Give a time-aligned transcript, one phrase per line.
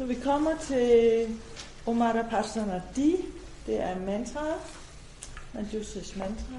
[0.00, 1.26] Når vi kommer til
[1.86, 3.16] Omara Pasana Di,
[3.66, 4.46] det er mantra,
[5.54, 6.54] Manjushris mantra,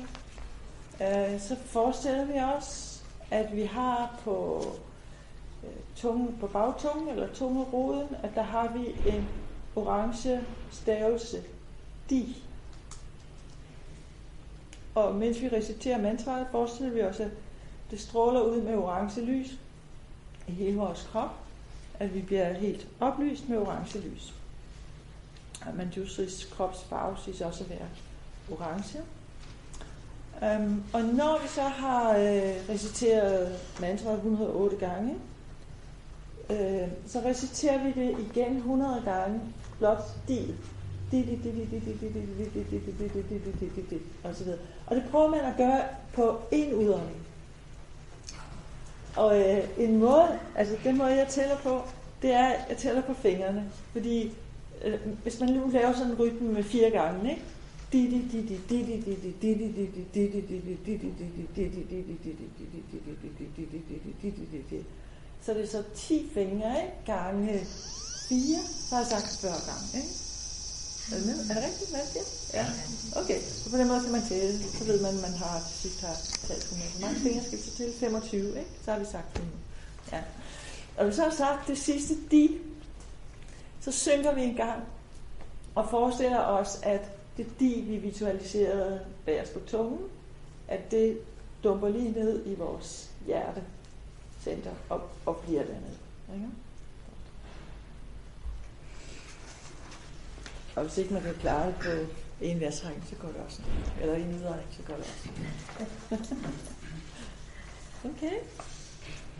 [1.01, 3.01] øh, så forestiller vi os,
[3.31, 4.65] at vi har på
[5.63, 9.29] øh, tunge, på bagtungen eller tungeroden, at der har vi en
[9.75, 11.43] orange stavelse,
[12.09, 12.43] di.
[14.95, 17.31] Og mens vi reciterer mantraet, forestiller vi os, at
[17.91, 19.51] det stråler ud med orange lys
[20.47, 21.40] i hele vores krop,
[22.01, 24.33] at vi bliver helt oplyst med orange lys.
[25.65, 27.87] Og Manjusris kropsfarve siges også at være
[28.51, 28.99] orange.
[30.41, 35.15] Um, og når vi så har øh, reciteret mantraet 108 gange,
[36.49, 39.39] øh, så reciterer vi det igen 100 gange,
[39.79, 40.55] blot stil.
[44.23, 44.59] Og så videre.
[44.87, 45.81] Og det prøver man at gøre
[46.13, 47.30] på en udånding.
[49.15, 51.81] Og øh, en måde, altså den måde jeg tæller på,
[52.21, 53.71] det er, at jeg tæller på fingrene.
[53.91, 54.31] Fordi
[54.85, 57.41] øh, hvis man nu laver sådan en rytme med fire gange, ikke?
[65.41, 66.93] Så det er så 10 fingre, ikke?
[67.05, 67.59] Gange
[68.29, 68.39] 4,
[68.89, 70.30] så har jeg sagt 40 gange, ikke?
[71.11, 71.37] Er det, med?
[71.49, 72.23] er det rigtigt, hvad det
[72.53, 72.65] Ja.
[73.21, 74.59] Okay, så på den måde kan man tælle.
[74.77, 76.15] Så ved man, at man har til sidst har
[76.47, 76.89] talt 100.
[76.91, 77.93] Hvor mange fingre skal vi så til?
[77.99, 78.71] 25, ikke?
[78.85, 79.57] Så har vi sagt 100.
[80.11, 80.21] Ja.
[80.97, 82.49] Og vi så har sagt det sidste de,
[83.81, 84.83] så synker vi en gang
[85.75, 87.01] og forestiller os, at
[87.37, 89.99] det de, vi visualiserede bagerst på tungen,
[90.67, 91.19] at det
[91.63, 95.97] dumper lige ned i vores hjertecenter og, og bliver dernede.
[96.33, 96.47] Ikke?
[100.75, 101.89] Og hvis ikke man kan klare det på
[102.41, 103.61] en værtsrække, så går det også.
[104.01, 106.35] Eller en udregning, så går det også.
[108.09, 108.35] okay.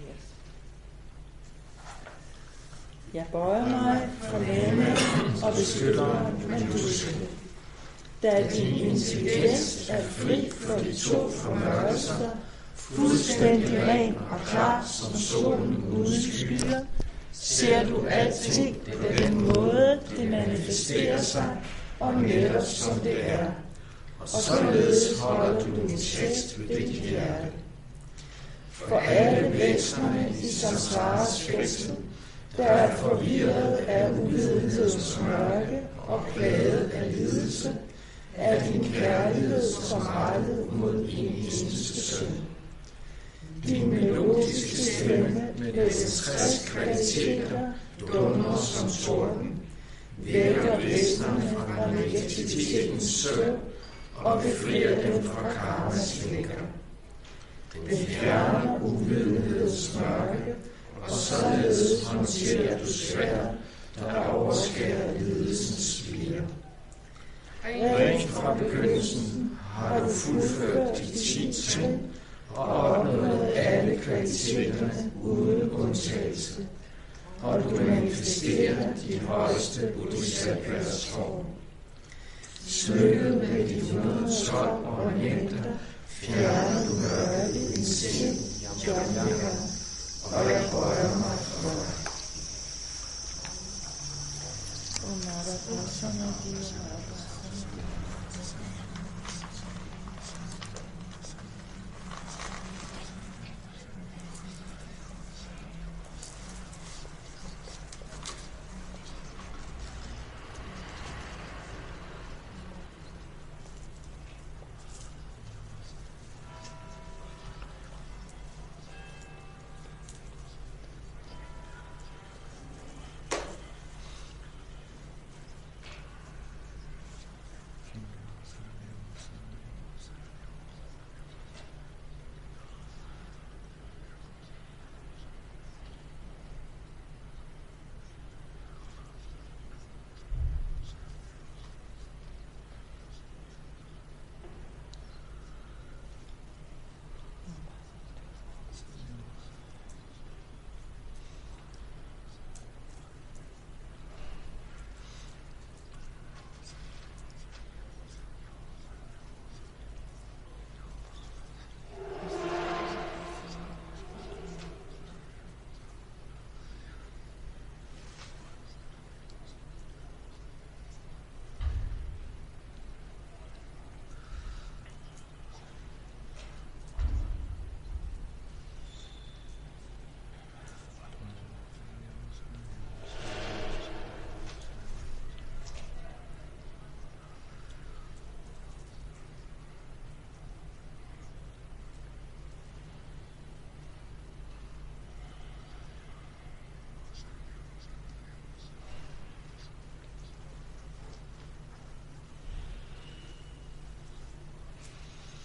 [0.01, 0.31] Yes.
[3.13, 4.87] Jeg bøjer mig for lande
[5.43, 7.27] og beskytter, mig med beskytter.
[8.23, 12.29] Da din intelligens er fri for de to formørkelser,
[12.75, 16.79] fuldstændig ren og klar som solen uden skyer,
[17.31, 19.60] ser du alting på den måde,
[20.17, 21.57] det manifesterer sig,
[21.99, 23.45] og netop som det er.
[24.19, 27.47] Og således holder du din tekst ved dit hjerte.
[28.71, 31.95] For alle væsenerne i samsaras fængsel,
[32.57, 37.75] der er forvirret af uvidenhedens mørke og plaget af lidelse,
[38.35, 42.27] er din kærlighed som rettet mod din eneste søn.
[43.67, 47.59] Din melodiske stemme med dens tres kvaliteter
[48.13, 49.50] dummer som torden,
[50.25, 53.59] vækker væsnerne fra negativitetens søvn
[54.15, 56.61] og befrier dem fra karmas flækker.
[57.89, 60.55] Den fjerner uvidenhedens mørke,
[61.01, 63.47] og således håndterer du svær,
[63.99, 66.41] der overskærer lidelsens spire.
[67.65, 72.01] Rent fra begyndelsen har du fuldført de ti ting
[72.55, 76.67] og opnået alle kvaliteterne uden undtagelse.
[77.43, 81.45] Og du manifesterer de højeste bodhisattvas form.
[82.67, 85.63] Smykket med de 112 ornamenter
[86.07, 88.37] fjerner du mørket i din sind,
[88.87, 89.49] Jomjaka,
[90.23, 91.93] og jeg bøjer mig for dig.
[95.03, 97.00] Om Nada Prasana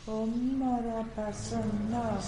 [0.07, 2.23] Om Marapasana.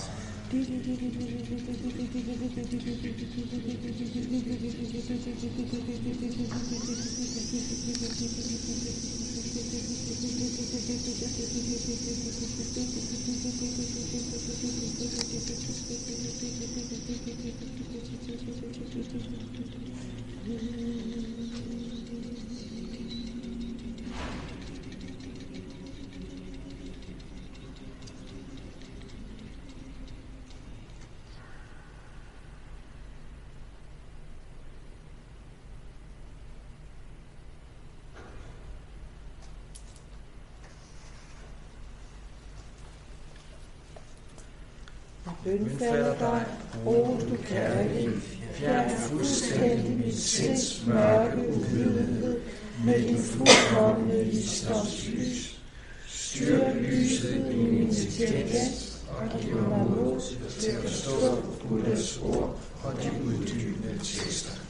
[45.44, 46.46] Bønfalder dig,
[46.86, 48.10] o du kærlige,
[48.52, 52.40] fjern fuldstændig mit sinds mørke uvidenhed
[52.84, 55.60] med din fuldkommende visdomslys.
[56.06, 60.20] Styrk lyset i min intelligens og giv mig mod
[60.60, 64.68] til at forstå Buddhas ord og de uddybende tekster.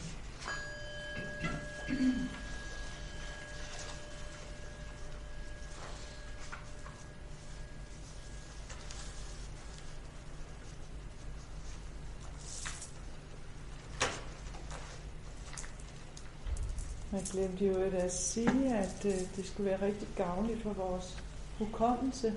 [17.19, 21.25] Man glemte jo at sige, at øh, det skulle være rigtig gavnligt for vores
[21.59, 22.35] hukommelse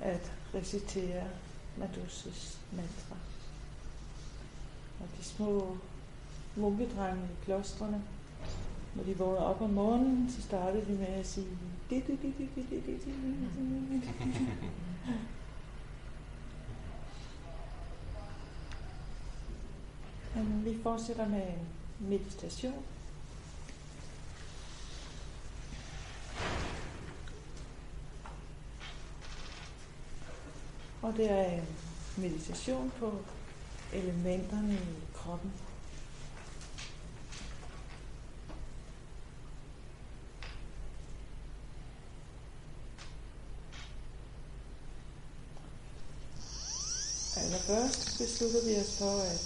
[0.00, 1.24] at recitere
[1.76, 3.16] Madhusses mantra.
[5.00, 5.76] Og de små
[6.56, 8.02] munkedrenge i klostrene,
[8.94, 11.46] når de vågner op om morgenen, så startede de med at sige
[20.34, 21.66] Men vi fortsætter med en
[22.08, 22.84] meditation.
[31.08, 31.66] Og det er en
[32.16, 33.12] meditation på
[33.92, 35.52] elementerne i kroppen.
[47.36, 49.40] Allerførst beslutter vi os for at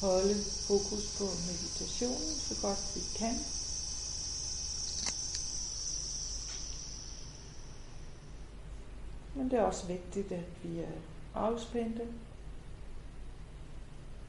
[0.00, 3.38] holde fokus på meditationen så godt vi kan.
[9.40, 10.92] Men det er også vigtigt, at vi er
[11.34, 12.02] afspændte.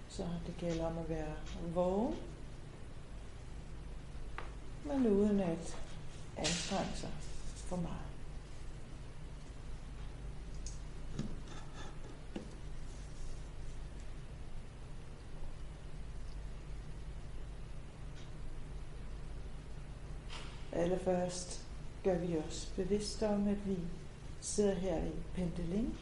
[0.09, 1.33] Så det gælder om at være
[1.73, 2.15] vågen,
[4.85, 5.77] men uden at
[6.37, 7.09] anstrenge sig
[7.55, 7.97] for meget.
[20.71, 21.65] Allerførst
[22.03, 23.77] gør vi os bevidste om, at vi
[24.41, 25.97] sidder her i Pendeling.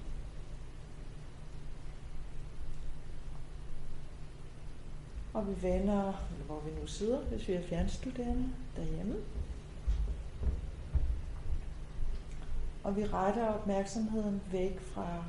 [5.33, 9.15] Og vi vender, eller hvor vi nu sidder, hvis vi er fjernstuderende derhjemme.
[12.83, 15.23] Og vi retter opmærksomheden væk fra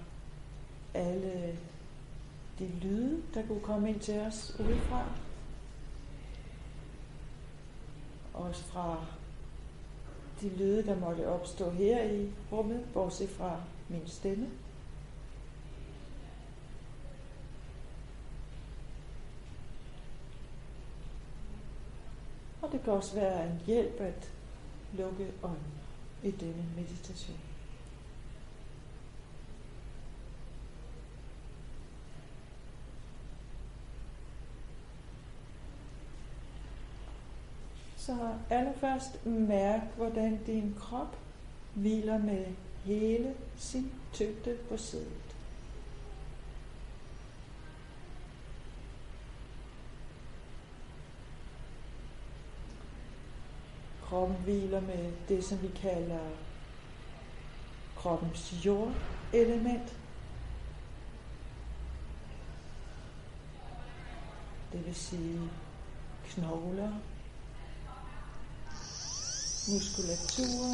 [0.95, 1.59] alle
[2.59, 5.05] de lyde, der kunne komme ind til os udefra.
[8.35, 9.07] Også fra
[10.41, 14.49] de lyde, der måtte opstå her i rummet, bortset fra min stemme.
[22.63, 24.31] Og det kan også være en hjælp at
[24.93, 25.81] lukke øjnene
[26.23, 27.50] i denne meditation.
[38.01, 41.19] Så allerførst mærk, hvordan din krop
[41.75, 42.47] hviler med
[42.85, 45.37] hele sin tyngde på sædet.
[54.03, 56.29] Kroppen hviler med det, som vi kalder
[57.97, 59.97] kroppens jordelement.
[64.73, 65.41] Det vil sige
[66.25, 66.93] knogler,
[69.71, 70.67] muskulatur,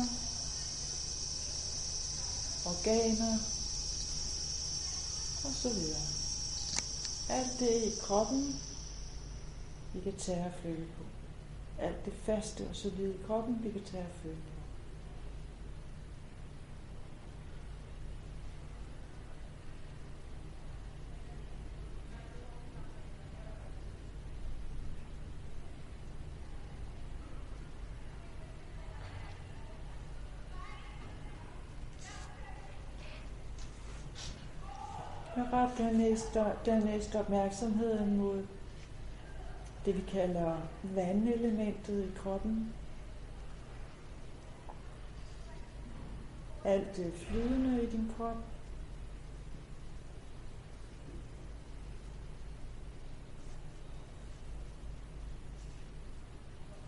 [2.67, 3.39] organer
[5.45, 6.07] og så videre.
[7.29, 8.61] Alt det i kroppen,
[9.95, 11.05] vi kan tage og føle på.
[11.79, 14.56] Alt det faste og solide i kroppen, vi kan tage og føle på.
[35.37, 36.35] Jeg ret dernæst,
[36.67, 38.47] dernæst opmærksomheden mod
[39.85, 42.75] det, vi kalder vandelementet i kroppen.
[46.65, 48.37] Alt det flydende i din krop.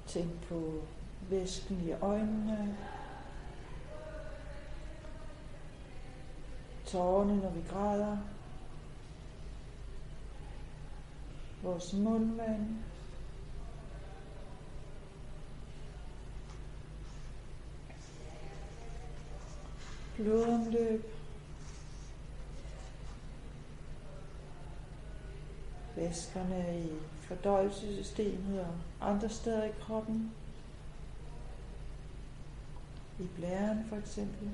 [0.07, 0.73] Tænk på
[1.31, 2.77] væsken i øjnene.
[6.87, 8.17] Tårerne, når vi græder.
[11.63, 12.77] Vores mundvand.
[20.17, 21.05] Blodomløb.
[25.97, 28.75] Væskerne i fordøjelsessystemet og
[29.11, 30.33] andre steder i kroppen.
[33.21, 34.51] I blæren for eksempel.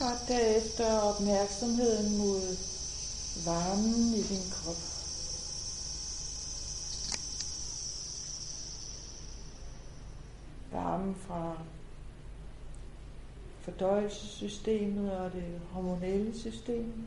[0.00, 2.56] Og derefter opmærksomheden mod
[3.44, 4.76] varmen i din krop.
[10.72, 11.56] Varmen fra
[13.60, 17.06] fordøjelsessystemet og det hormonelle system.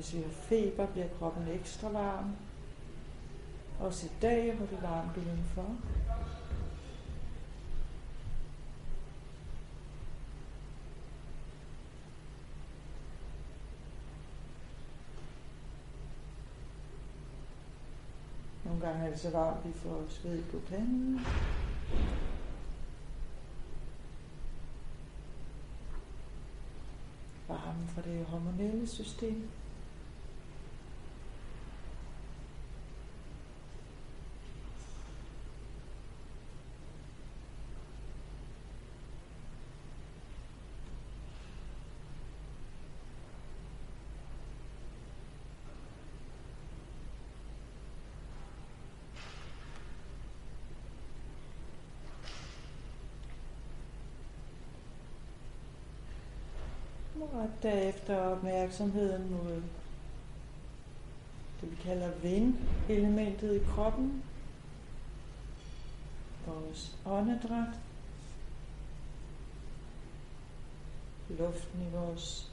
[0.00, 2.36] Hvis vi har feber, bliver kroppen ekstra varm.
[3.80, 5.76] Også i dag, hvor det er varmt udenfor.
[18.64, 21.20] Nogle gange er det så varmt, vi får sved på panden.
[27.48, 29.50] Varmen fra det hormonelle system.
[57.20, 59.62] Og derefter øh, opmærksomheden mod
[61.60, 64.22] det vi kalder vind-elementet i kroppen.
[66.46, 67.80] Vores åndedræt.
[71.28, 72.52] Luften i vores,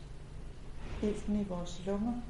[1.04, 2.22] ilten i vores lunger.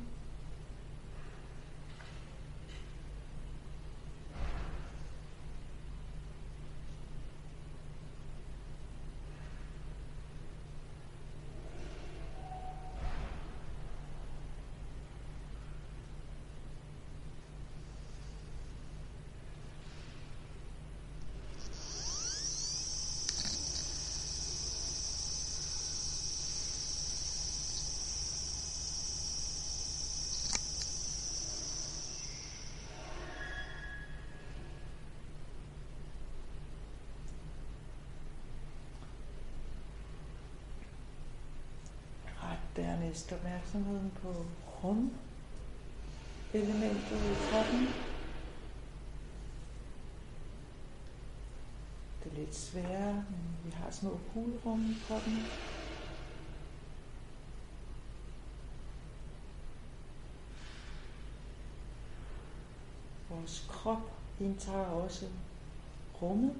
[42.77, 44.45] Dernæst opmærksomheden på
[44.83, 45.11] rum
[46.53, 47.93] elementet i kroppen.
[52.23, 55.47] Det er lidt sværere, men vi har små hulrum i kroppen.
[63.29, 65.25] Vores krop indtager også
[66.21, 66.55] rummet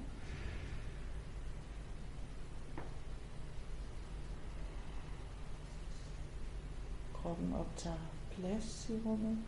[7.28, 9.38] kroppen optager plads i rummet.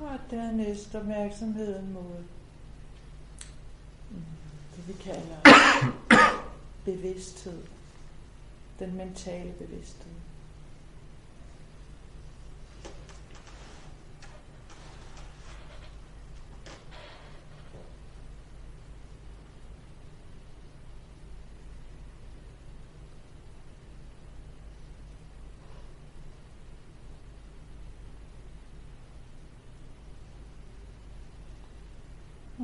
[0.00, 2.24] Og dernæst opmærksomheden mod
[4.10, 4.24] mm,
[4.76, 5.36] det vi kalder
[6.84, 7.62] bevidsthed.
[8.78, 10.12] Den mentale bevidsthed.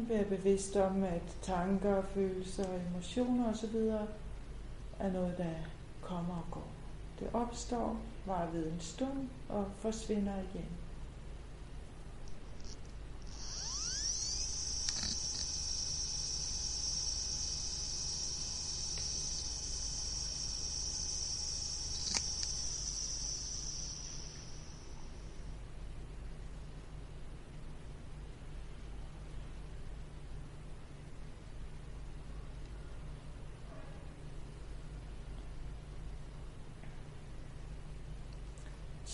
[0.08, 3.76] Være bevidst om, at tanker, følelser, emotioner osv.
[4.98, 5.54] er noget, der
[6.02, 6.68] kommer og går.
[7.20, 7.96] Det opstår,
[8.26, 10.68] var ved en stund og forsvinder igen.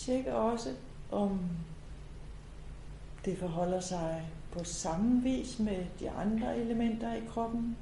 [0.05, 0.75] Tjek også,
[1.11, 1.49] om
[3.25, 7.77] det forholder sig på samme vis med de andre elementer i kroppen.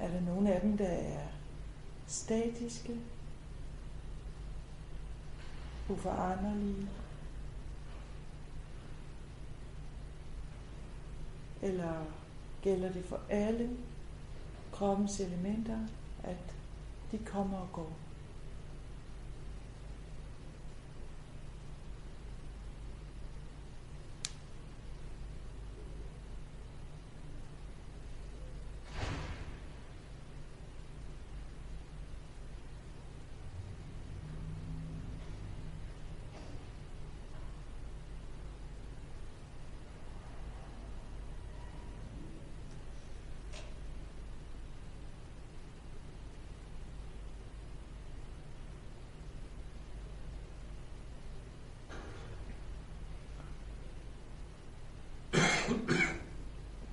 [0.00, 1.26] Er der nogle af dem, der er
[2.06, 2.96] statiske,
[5.88, 6.88] uforanderlige?
[11.62, 12.04] Eller
[12.62, 13.70] gælder det for alle
[14.72, 15.78] kroppens elementer,
[16.24, 16.54] at
[17.12, 17.92] de kommer og går?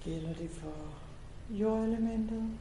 [0.08, 0.74] Gælder det for
[1.50, 2.60] jordelementet?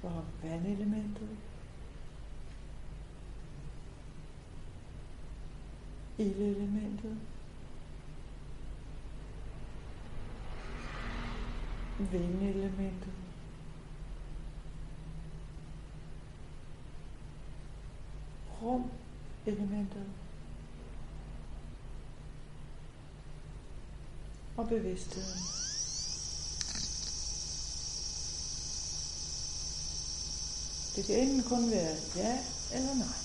[0.00, 1.28] For vandelementet?
[6.18, 7.18] Ildelementet?
[11.98, 13.12] Vindelementet?
[18.62, 20.06] Rum-elementet?
[24.60, 25.40] Og bevidstheden.
[30.96, 32.38] Det kan enten kun være ja
[32.74, 33.16] eller nej.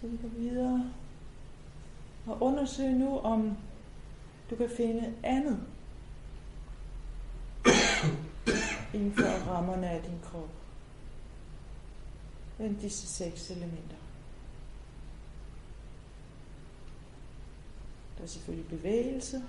[0.00, 0.92] Så vi går videre
[2.26, 3.56] og undersøg nu, om
[4.50, 5.60] du kan finde andet
[8.94, 10.50] inden for rammerne af din krop
[12.58, 13.96] end disse seks elementer.
[18.26, 19.42] Der er selvfølgelig bevægelse,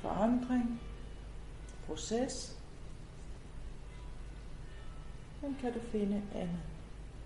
[0.00, 0.80] forandring,
[1.86, 2.58] proces.
[5.42, 6.60] Men kan du finde andet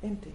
[0.02, 0.34] end det?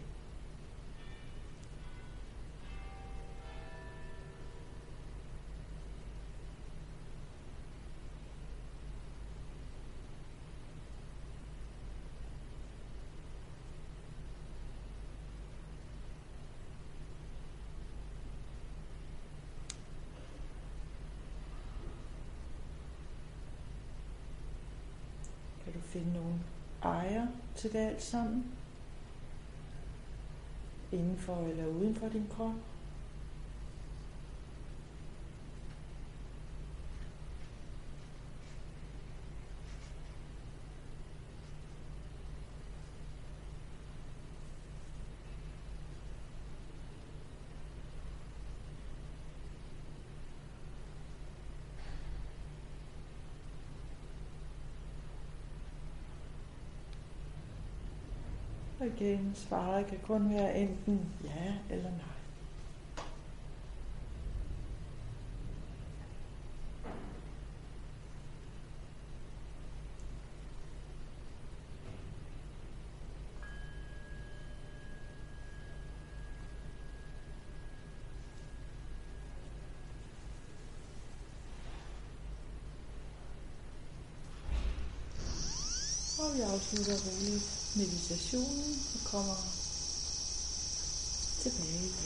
[25.88, 26.34] Finde nogle
[26.84, 28.46] ejer til det alt sammen.
[30.92, 32.54] Inden for eller uden for din krop.
[59.02, 59.32] igen.
[59.36, 62.18] Svaret kan kun være enten ja eller nej.
[86.20, 89.36] Og vi afslutter roligt meditationen og kommer
[91.42, 91.97] tilbage.